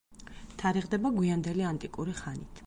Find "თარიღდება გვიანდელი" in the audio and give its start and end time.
0.61-1.69